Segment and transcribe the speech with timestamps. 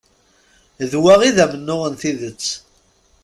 [0.89, 2.45] D wa i d amennuɣ n tidet.